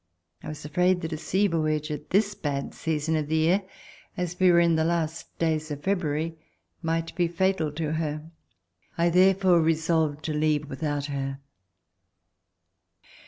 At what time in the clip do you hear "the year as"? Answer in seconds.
3.27-4.39